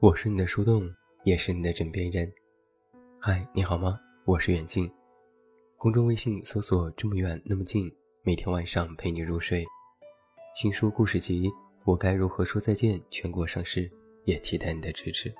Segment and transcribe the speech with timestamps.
[0.00, 2.28] 我是你的树洞，也是你的枕边人。
[3.20, 4.00] 嗨，你好吗？
[4.24, 4.92] 我是远近。
[5.76, 7.88] 公众微信搜索“这么远那么近”，
[8.22, 9.64] 每天晚上陪你入睡。
[10.56, 11.48] 新书故事集
[11.84, 13.90] 《我该如何说再见》全国上市，
[14.24, 15.34] 也期待你的支持。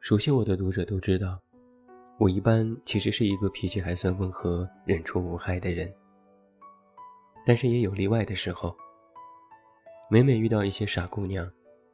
[0.00, 1.40] 熟悉我的读者都知道，
[2.18, 5.92] 我一般其实是一个脾气还算温和、人畜无害的人，
[7.46, 8.76] 但是也有例外的时候。
[10.10, 11.48] 每每遇到一些傻姑娘，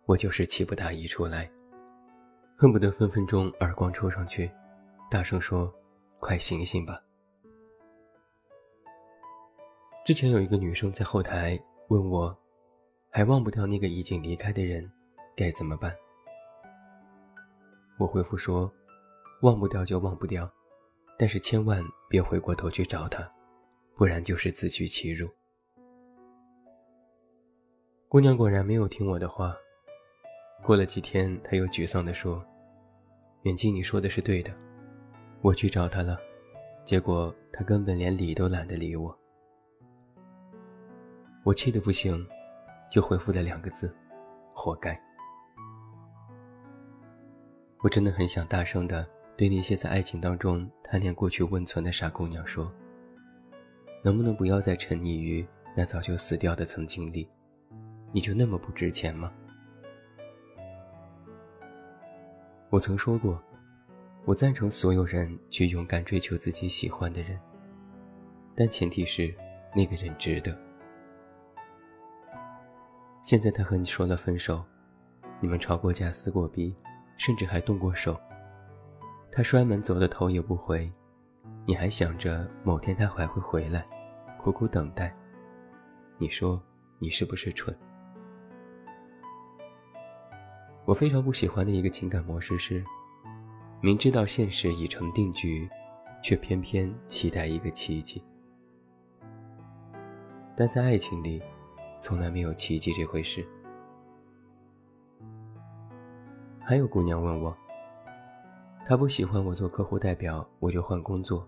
[0.06, 1.50] 我就是气不打一处来，
[2.56, 4.50] 恨不得分分钟耳光抽上去，
[5.10, 5.70] 大声说
[6.18, 6.98] ：“快醒醒吧！”
[10.06, 12.32] 之前有一个女生在后台问我，
[13.10, 14.88] 还忘不掉那个已经离开的人，
[15.34, 15.92] 该怎么办？
[17.98, 18.72] 我回复说
[19.42, 20.48] ：“忘不掉就忘不掉，
[21.18, 23.28] 但是千万别回过头去找他，
[23.96, 25.28] 不然就是自取其辱。”
[28.06, 29.56] 姑娘果然没有听我的话。
[30.62, 32.40] 过了几天，她又沮丧地说
[33.42, 34.54] ：“远近，你说的是对的，
[35.42, 36.16] 我去找他了，
[36.84, 39.12] 结果他根本连理都懒得理我。”
[41.46, 42.26] 我气得不行，
[42.90, 43.96] 就回复了两个字
[44.52, 45.00] ：“活该。”
[47.78, 52.68] 我真的很想大声的对那些在爱情当中贪恋过去温存的傻姑娘说
[54.02, 57.28] ：“能不能不要再沉溺于那早就死掉的曾经里？”
[58.10, 59.32] 你就那么不值钱吗？
[62.70, 63.40] 我曾说过，
[64.24, 67.38] 我赞成所有人去勇敢追求自己喜欢的人，
[68.56, 69.32] 但前提是
[69.76, 70.65] 那个人值得。
[73.26, 74.64] 现在他和你说了分手，
[75.40, 76.72] 你们吵过架、撕过逼，
[77.16, 78.16] 甚至还动过手，
[79.32, 80.88] 他摔门走的头也不回，
[81.66, 83.84] 你还想着某天他还会回来，
[84.38, 85.12] 苦苦等待。
[86.18, 86.62] 你说
[87.00, 87.76] 你是不是蠢？
[90.84, 92.84] 我非常不喜欢的一个情感模式是，
[93.80, 95.68] 明知道现实已成定局，
[96.22, 98.22] 却偏偏期待一个奇迹。
[100.54, 101.42] 但在爱情里，
[102.00, 103.46] 从来没有奇迹这回事。
[106.60, 107.56] 还有姑娘问我，
[108.84, 111.40] 她不喜欢我做客户代表，我就换工作；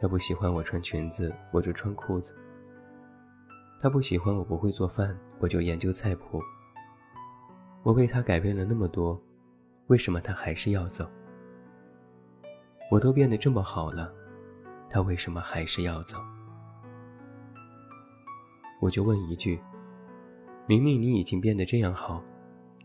[0.00, 2.32] 她不喜欢我穿裙子，我就穿裤子；
[3.80, 6.40] 她不喜欢我不会做饭，我就研究菜谱。
[7.82, 9.20] 我为他改变了那么多，
[9.86, 11.08] 为什么他还是要走？
[12.90, 14.12] 我都变得这么好了，
[14.88, 16.18] 他为什么还是要走？
[18.80, 19.60] 我就问一句：
[20.66, 22.24] 明明你已经变得这样好，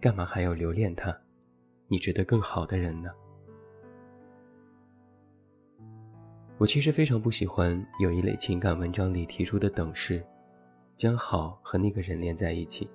[0.01, 1.17] 干嘛还要留恋他？
[1.87, 3.09] 你值得更好的人呢？
[6.57, 10.21] 我其实非常不喜欢有一类情感文章里提出的等式，
[10.97, 12.89] 将好和那个人连在一起。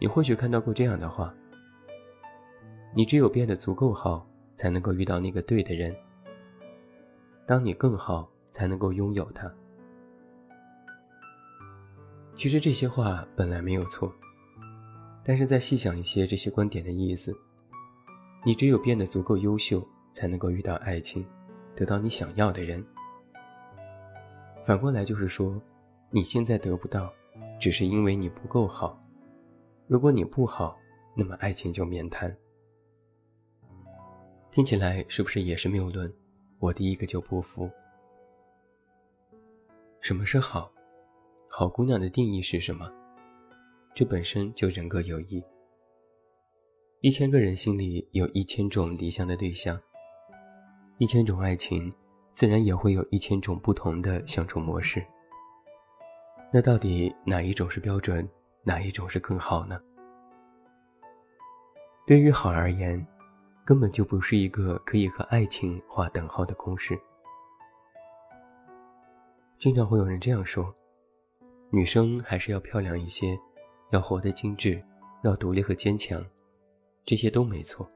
[0.00, 1.34] 你或许看到过这样的话：
[2.94, 5.94] 你只有变得足够好，才能够遇到那个对的人。
[7.44, 9.52] 当你更好，才能够拥有他。
[12.40, 14.10] 其实这些话本来没有错，
[15.22, 17.38] 但是再细想一些这些观点的意思，
[18.46, 21.22] 你只有变得足够优秀，才能够遇到爱情，
[21.76, 22.82] 得到你想要的人。
[24.64, 25.60] 反过来就是说，
[26.08, 27.12] 你现在得不到，
[27.60, 28.98] 只是因为你不够好。
[29.86, 30.78] 如果你不好，
[31.14, 32.34] 那么爱情就免谈。
[34.50, 36.10] 听起来是不是也是谬论？
[36.58, 37.70] 我第一个就不服。
[40.00, 40.72] 什么是好？
[41.52, 42.88] 好姑娘的定义是什么？
[43.92, 45.44] 这本身就人各有异。
[47.00, 49.78] 一千个人心里有一千种理想的对象，
[50.98, 51.92] 一千种爱情，
[52.30, 55.04] 自然也会有一千种不同的相处模式。
[56.52, 58.26] 那到底哪一种是标准？
[58.62, 59.78] 哪一种是更好呢？
[62.06, 63.04] 对于好而言，
[63.64, 66.98] 根本就不是一个可以和爱情划等号的公式。
[69.58, 70.72] 经常会有人这样说：
[71.72, 73.38] 女生还是要漂亮一些，
[73.90, 74.82] 要活得精致，
[75.22, 76.20] 要独立和坚强，
[77.04, 77.88] 这些都没错。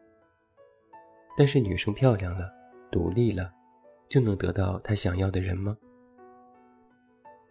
[1.37, 2.49] 但是女生漂亮了，
[2.93, 3.53] 独立了，
[4.09, 5.76] 就能得到她想要的人吗？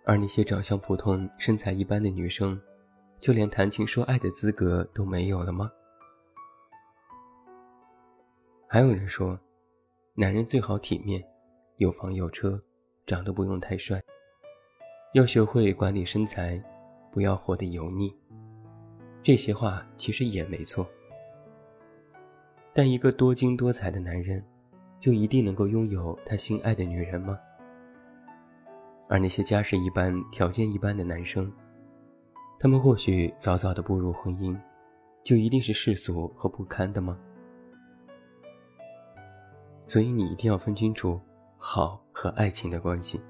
[0.06, 2.60] 而那些长相普通、身材一般的女生？
[3.20, 5.72] 就连谈情说爱的资格都没有了吗？
[8.68, 9.38] 还有人说，
[10.14, 11.22] 男人最好体面，
[11.78, 12.60] 有房有车，
[13.06, 14.02] 长得不用太帅，
[15.14, 16.60] 要学会管理身材，
[17.12, 18.12] 不要活得油腻。
[19.22, 20.90] 这些话其实也没错。
[22.74, 24.44] 但一个多金多彩的男人，
[25.00, 27.38] 就一定能够拥有他心爱的女人吗？
[29.08, 31.52] 而那些家世一般、条件一般的男生，
[32.60, 34.60] 他们或许早早的步入婚姻，
[35.24, 37.16] 就一定是世俗和不堪的吗？
[39.86, 41.22] 所以你一定要分清楚
[41.60, 43.22] 好和爱情的关系。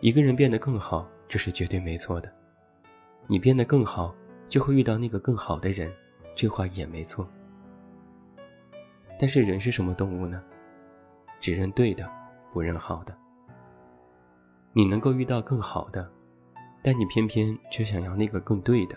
[0.00, 2.32] 一个人变得更好，这是绝对没错的。
[3.26, 4.14] 你变得更好，
[4.48, 5.92] 就会遇到那个更好的人，
[6.36, 7.28] 这话也没错。
[9.18, 10.40] 但是人是什么动物呢？
[11.40, 12.08] 只认对的，
[12.52, 13.16] 不认好的。
[14.72, 16.08] 你能够遇到更好的，
[16.80, 18.96] 但你偏偏却想要那个更对的。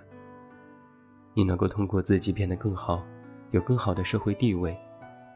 [1.34, 3.04] 你能够通过自己变得更好，
[3.50, 4.78] 有更好的社会地位，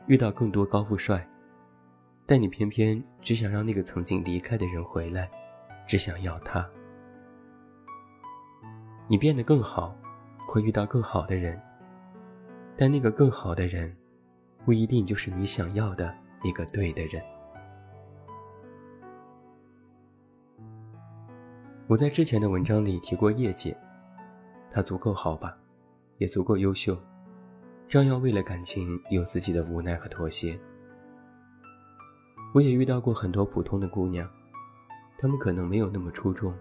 [0.06, 1.28] 遇到更多高富帅，
[2.28, 5.30] 但你偏偏只想让那个曾经离开的人回来，
[5.86, 6.68] 只想要他。
[9.08, 9.96] 你变得更好，
[10.48, 11.62] 会遇到更好的人，
[12.76, 13.96] 但那个更好的人，
[14.66, 16.12] 不一定就是你想要的
[16.44, 17.24] 那个对的人。
[21.88, 23.78] 我在之前的文章里提过叶姐，
[24.72, 25.56] 她足够好吧，
[26.18, 26.98] 也足够优秀，
[27.88, 30.60] 照样为了感情有自己的无奈和妥协。
[32.56, 34.28] 我也遇到过很多普通的姑娘，
[35.18, 36.54] 他们可能没有那么出众，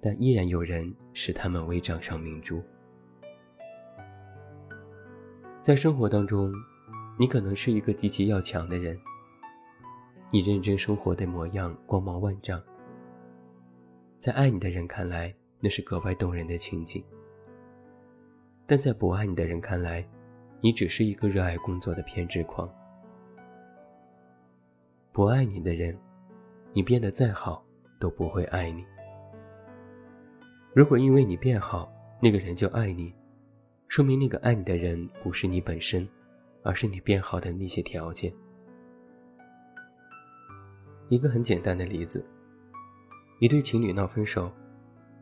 [0.00, 2.62] 但依然有人视他们为掌上明珠。
[5.62, 6.52] 在生活当中，
[7.18, 8.98] 你可能是一个极其要强的人，
[10.30, 12.62] 你认真生活的模样光芒万丈。
[14.18, 17.02] 在爱你的人看来，那是格外动人的情景；
[18.66, 20.06] 但在不爱你的人看来，
[20.60, 22.68] 你只是一个热爱工作的偏执狂。
[25.12, 25.98] 不爱你的人，
[26.72, 27.64] 你变得再好
[28.00, 28.84] 都不会爱你。
[30.74, 33.14] 如果因为你变好，那个人就爱你，
[33.86, 36.08] 说明那个爱你的人不是你本身，
[36.64, 38.32] 而是你变好的那些条件。
[41.08, 42.24] 一个很简单的例子。
[43.40, 44.52] 一对情侣闹分手，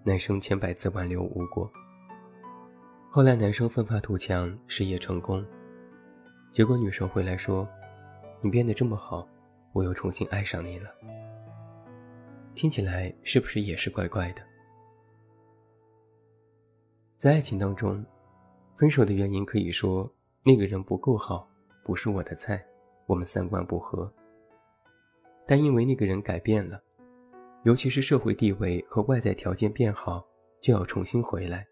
[0.04, 1.70] 男生千百次挽留无果。
[3.10, 5.44] 后来男生奋发图强，事业成功，
[6.52, 7.66] 结果女生回来说
[8.42, 9.26] ：“你变得这么好，
[9.72, 10.90] 我又重新爱上你了。”
[12.58, 14.42] 听起来是不是也是怪怪的？
[17.16, 18.04] 在爱情当中，
[18.76, 20.12] 分手的原因可以说
[20.42, 21.48] 那个人不够好，
[21.84, 22.60] 不是我的菜，
[23.06, 24.12] 我们三观不合。
[25.46, 26.82] 但因为那个人改变了。
[27.62, 30.26] 尤其是社会地位和外在条件变好，
[30.60, 31.64] 就要重新回来，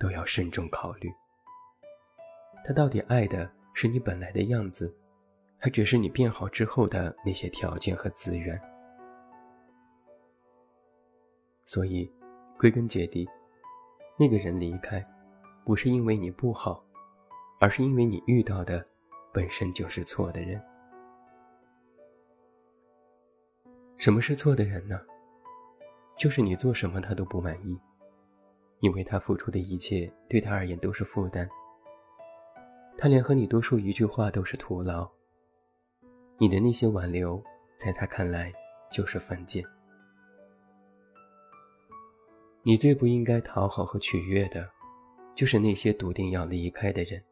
[0.00, 1.08] 都要慎重考虑。
[2.64, 4.92] 他到底爱的是你本来的样子，
[5.58, 8.60] 还只是你变好之后的那些条件和资源？
[11.64, 12.10] 所以，
[12.58, 13.28] 归根结底，
[14.18, 15.04] 那个人离开，
[15.64, 16.84] 不是因为你不好，
[17.58, 18.86] 而是因为你遇到的
[19.32, 20.62] 本身就是错的人。
[23.96, 25.00] 什么是错的人呢？
[26.18, 27.80] 就是你做什么他都不满意，
[28.80, 31.48] 因为他付出的一切对他而言都是负担。
[32.98, 35.10] 他连和你多说一句话都是徒劳。
[36.38, 37.42] 你的那些挽留，
[37.76, 38.52] 在他看来
[38.90, 39.64] 就是犯贱。
[42.66, 44.66] 你最不应该讨好和取悦的，
[45.34, 47.22] 就是那些笃定要离开的人。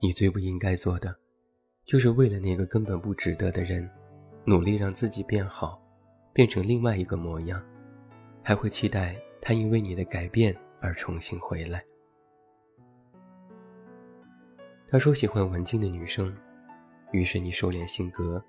[0.00, 1.12] 你最不应该做的，
[1.84, 3.90] 就是为了那个根本不值得的人，
[4.44, 5.80] 努力让自己变好。
[6.32, 7.64] 变成另外一个模样，
[8.42, 11.84] 还会期待他因为你的改变而重新回来。
[14.88, 16.36] 他说喜欢文静的女生，
[17.12, 18.44] 于是你收敛性格，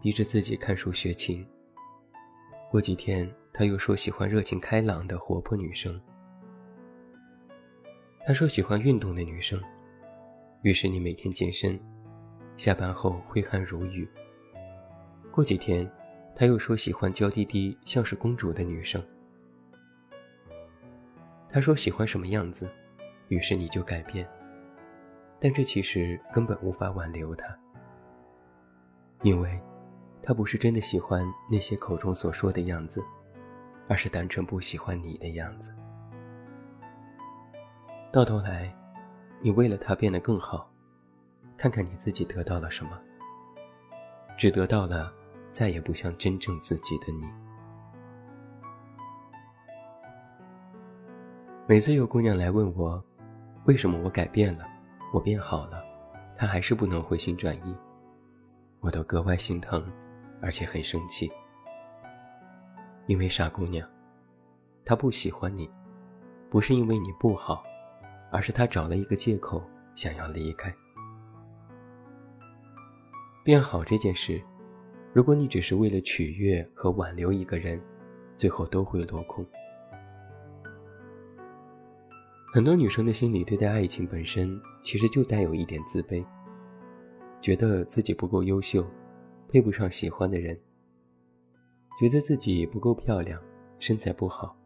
[0.00, 1.44] 逼着自己看书学琴。
[2.70, 5.98] 过几天他又说喜欢热情开朗的活泼女生。
[8.26, 9.58] 他说喜欢运动的女生，
[10.62, 11.80] 于是你每天健身，
[12.56, 14.06] 下班后挥汗如雨。
[15.30, 15.90] 过几天。
[16.36, 19.00] 他又说喜欢娇滴滴、像是公主的女生。
[21.48, 22.68] 他说喜欢什么样子，
[23.28, 24.28] 于是你就改变。
[25.38, 27.56] 但这其实根本无法挽留他，
[29.22, 29.56] 因为，
[30.20, 33.00] 他不是真的喜欢那些口中所说的样子，
[33.88, 35.74] 而是单纯不喜欢你的样子。
[38.12, 38.74] 到头来，
[39.40, 40.70] 你为了他变得更好，
[41.56, 42.98] 看看你自己得到了什么，
[44.36, 45.12] 只得到了。
[45.50, 47.24] 再也不像真正自己的你。
[51.68, 53.00] 每次有姑娘来问我，
[53.64, 54.66] 为什么我改变了，
[55.12, 55.84] 我变好了，
[56.36, 57.76] 她还是不能回心转意，
[58.80, 59.88] 我都格外心疼，
[60.42, 61.30] 而且很生气。
[63.06, 63.88] 因为傻姑娘，
[64.84, 65.70] 他不喜欢你，
[66.50, 67.62] 不是因为你不好，
[68.32, 69.62] 而是他找了一个借口
[69.94, 70.74] 想要离开。
[73.42, 74.42] 变好这件事，
[75.12, 77.78] 如果你只是为了取悦和挽留一个人，
[78.36, 79.44] 最后都会落空。
[82.54, 86.24] 很多女生的心里对待爱情本身，其实就带有一点自卑，
[87.40, 88.86] 觉得自己不够优秀，
[89.48, 90.56] 配不上喜欢的人；
[91.98, 93.40] 觉得自己不够漂亮，
[93.78, 94.56] 身材不好，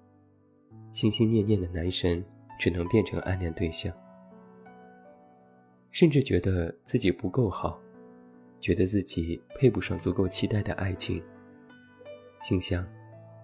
[0.92, 2.24] 心心念念的男神
[2.58, 3.92] 只能变成暗恋对象；
[5.90, 7.78] 甚至觉得自己不够好，
[8.58, 11.22] 觉得自己配不上足够期待的爱情，
[12.40, 12.86] 心想，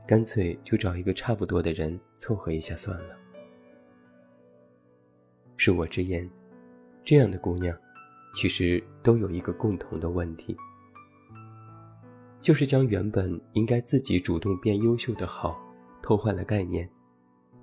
[0.07, 3.17] 干脆就找一个差不多的人凑合一下算了。
[5.59, 6.29] 恕我直言，
[7.05, 7.77] 这样的姑娘，
[8.35, 10.57] 其实都有一个共同的问题，
[12.45, 15.59] 就是将原本应该自己主动变优秀的好，
[16.03, 16.87] 偷换了概念，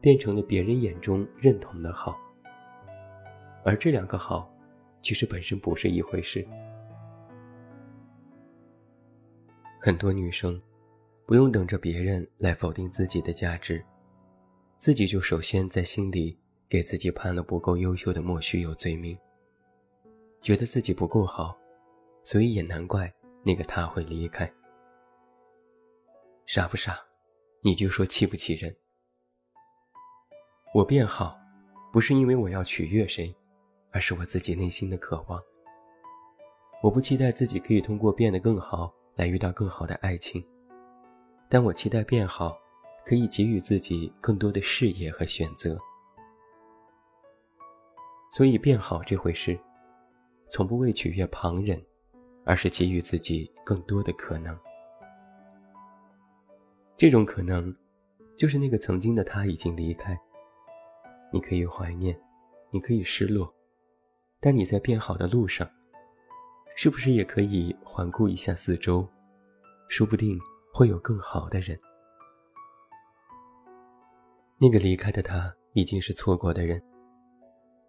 [0.02, 2.18] 变成了别人眼中认同的好。
[3.64, 4.52] 而这两个好，
[5.00, 6.44] 其实本身不是一回事。
[9.80, 10.60] 很多女生，
[11.28, 13.86] 不用等着别人来否定自己的价值，
[14.80, 16.36] 自己就首先在心里。
[16.68, 19.18] 给自己判了不够优秀的莫须有罪名，
[20.42, 21.54] 觉得自己不够好，
[22.24, 24.50] 所以也难怪那个他会离开。
[26.54, 27.00] 傻不傻？
[27.64, 28.76] 你就说气不气人？
[30.74, 31.40] 我变好，
[31.94, 33.34] 不是因为我要取悦谁，
[33.94, 35.42] 而是我自己内心的渴望。
[36.84, 40.46] 我不期待自己可以通过变得更好来遇到更好的爱情，
[41.48, 42.60] 但我期待变好，
[43.06, 45.80] 可以给予自己更多的视野和选择。
[48.34, 49.58] 所以，变好这回事，
[50.50, 51.82] 从不为取悦旁人，
[52.44, 54.54] 而是给予自己更多的可能。
[57.02, 57.76] 这种可能，
[58.38, 60.16] 就是那个曾经的他已经离开。
[61.34, 62.16] 你可以怀念，
[62.70, 63.52] 你可以失落，
[64.40, 65.68] 但你在变好的路上，
[66.76, 69.04] 是不是也可以环顾一下四周？
[69.88, 70.40] 说不定
[70.72, 71.76] 会有更好的人。
[74.60, 76.80] 那个离开的他，已经是错过的人。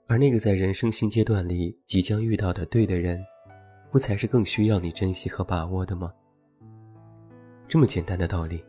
[0.07, 3.23] 而那个在人生新阶段里即将遇到的对的人，
[3.91, 6.11] 不才是更需要你珍惜和把握的吗？
[7.69, 8.65] 这么简单的道理，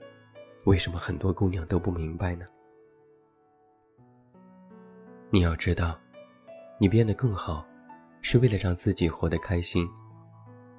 [0.66, 2.46] 为什么很多姑娘都不明白呢？
[5.30, 6.00] 你要知道，
[6.80, 7.66] 你变得更好，
[8.22, 9.86] 是为了让自己活得开心，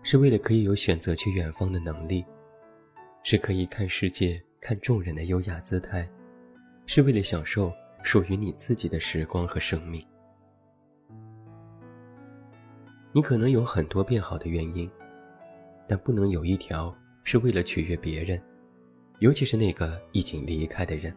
[0.03, 2.25] 是为了可以有选择去远方的能力，
[3.23, 6.09] 是可以看世界、看众人的优雅姿态，
[6.87, 7.71] 是为了享受
[8.03, 10.03] 属于你自己的时光和生命。
[13.13, 14.91] 你可能有很多变好的原因，
[15.87, 18.43] 但不能有一条是为了取悦别人，
[19.21, 21.15] 尤其是那个已经离开的人。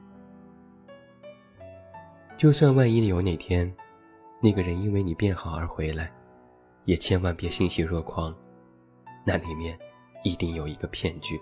[2.37, 3.71] 就算万一有哪天，
[4.41, 6.11] 那个人因为你变好而回来，
[6.85, 8.35] 也千万别欣喜若狂，
[9.25, 9.77] 那里面
[10.23, 11.39] 一定有一个骗局。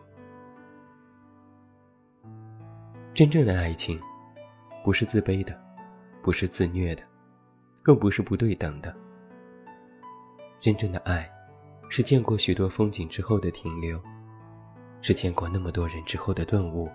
[3.14, 4.00] 真正的爱情，
[4.84, 5.58] 不是自卑的，
[6.22, 7.04] 不是自虐的，
[7.84, 8.96] 更不是不对等的。
[10.62, 11.30] 真正的爱，
[11.90, 14.02] 是见过许多风景之后的停留，
[15.08, 16.90] 是见过那么多人之后的顿悟，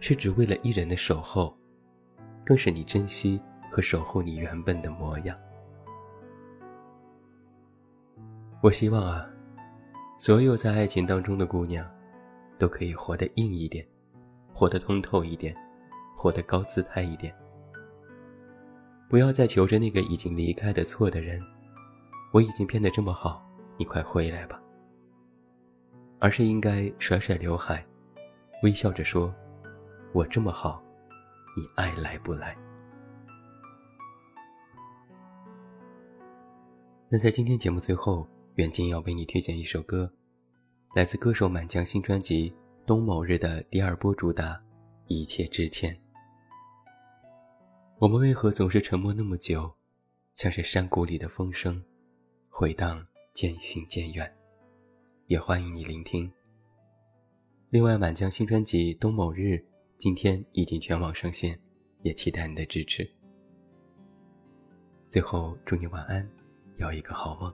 [0.00, 1.56] 是只为了一人的守候，
[2.44, 5.38] 更是你珍惜和守护你原本的模样。
[8.60, 9.24] 我希望啊，
[10.18, 11.88] 所有在爱情当中的姑娘，
[12.58, 13.86] 都可以活得硬一点，
[14.52, 15.54] 活得通透一点，
[16.16, 17.32] 活得高姿态一点，
[19.08, 21.40] 不要再求着那个已经离开的错的人。
[22.32, 24.60] 我已经变得这么好，你快回来吧。
[26.22, 27.84] 而是应该甩甩刘海，
[28.62, 29.34] 微笑着说
[30.14, 30.80] ：“我这么好，
[31.56, 32.56] 你爱来不来？”
[37.10, 38.24] 那在今天节目最后，
[38.54, 40.08] 远近要为你推荐一首歌，
[40.94, 42.50] 来自歌手满江新专辑
[42.86, 44.54] 《冬某日》的第二波主打
[45.08, 45.92] 《一切之前》。
[47.98, 49.74] 我们为何总是沉默那么久，
[50.36, 51.82] 像是山谷里的风声？
[52.48, 54.32] 回荡渐行渐远，
[55.32, 56.30] 也欢迎你聆听。
[57.70, 59.54] 另外，满江新专辑《冬某日》
[59.96, 61.58] 今天已经全网上线，
[62.02, 63.10] 也期待你的支持。
[65.08, 66.28] 最后，祝你晚安，
[66.76, 67.50] 有一个好梦。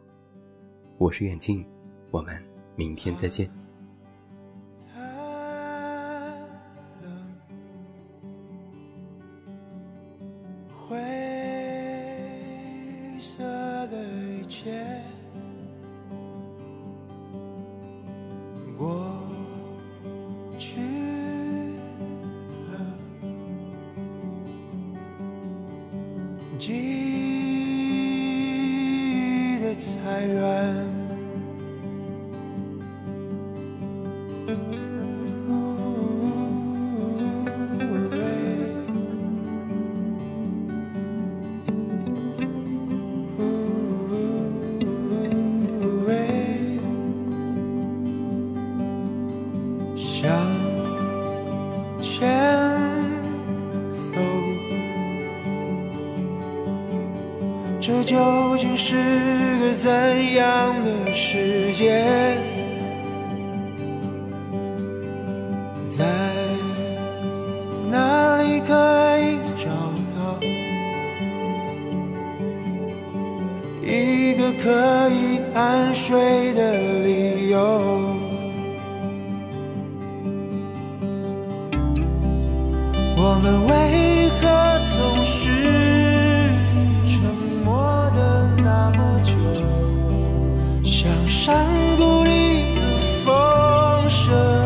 [0.99, 1.65] 我是远近，
[2.11, 2.45] 我们
[2.75, 3.49] 明天再见。
[30.27, 30.58] 记得
[57.89, 58.97] 这究竟是
[59.61, 59.91] 个怎
[60.35, 62.37] 样的世界？
[65.89, 66.05] 在
[67.91, 68.75] 哪里可
[69.21, 69.71] 以找
[70.19, 70.39] 到
[73.83, 77.59] 一个可以安睡的理由？
[83.17, 84.18] 我们为
[94.31, 94.58] 那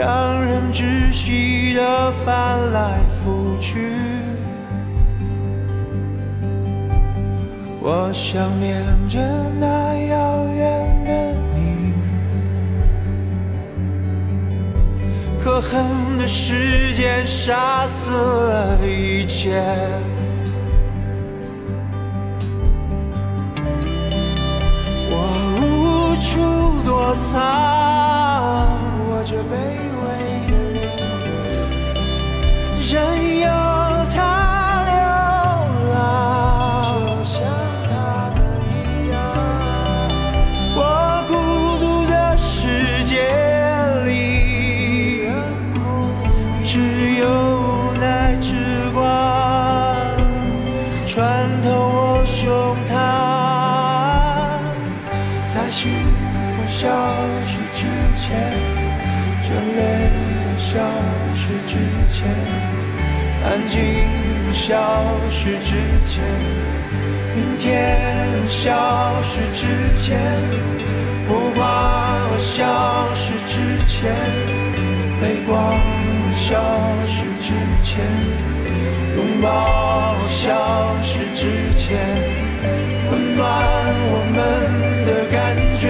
[0.00, 3.92] 让人窒息的翻来覆去，
[7.82, 9.20] 我想念着
[9.58, 11.12] 那遥远的
[11.54, 11.92] 你，
[15.38, 15.84] 可恨
[16.16, 19.62] 的时间杀死了一切，
[25.10, 25.14] 我
[25.60, 26.40] 无处
[26.86, 27.38] 躲藏，
[29.10, 29.89] 我这卑
[32.92, 33.69] 人有。
[75.60, 75.78] 光
[76.34, 76.56] 消
[77.06, 77.52] 失之
[77.84, 78.00] 前，
[79.14, 80.48] 拥抱消
[81.02, 81.98] 失之前，
[83.10, 83.44] 温暖
[84.10, 84.38] 我们
[85.04, 85.36] 的感
[85.78, 85.84] 觉。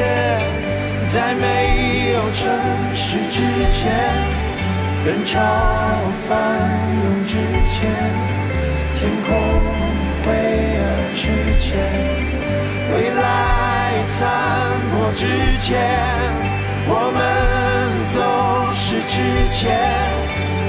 [1.07, 2.43] 在没有城
[2.95, 3.39] 市之
[3.71, 3.79] 前，
[5.05, 5.39] 人潮
[6.29, 6.29] 翻
[7.03, 7.33] 涌之
[7.71, 7.79] 前，
[8.95, 9.29] 天空
[10.23, 10.27] 灰
[10.79, 10.83] 暗
[11.15, 11.23] 之
[11.61, 11.69] 前，
[12.93, 13.23] 未来
[14.09, 14.19] 残
[14.91, 15.27] 破之
[15.63, 15.69] 前，
[16.87, 17.19] 我们
[18.15, 18.19] 走
[19.09, 19.17] 之
[19.55, 19.79] 前，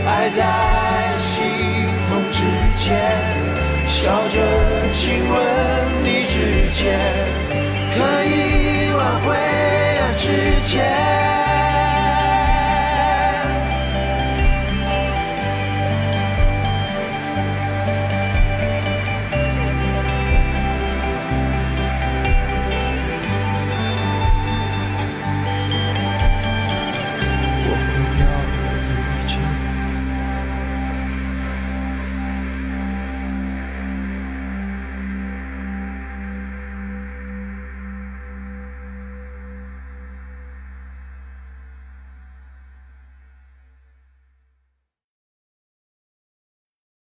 [0.06, 0.40] 爱在
[1.20, 1.40] 心
[2.08, 2.40] 痛之
[2.80, 2.86] 前。
[3.88, 4.38] 笑着
[4.94, 5.34] 亲吻
[6.04, 7.00] 你之前，
[7.92, 10.24] 可以挽回啊之
[10.66, 10.80] 前。